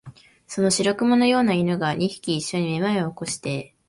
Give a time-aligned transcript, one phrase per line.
[0.47, 3.75] その白熊のような犬が、二匹いっしょにめまいを起こして、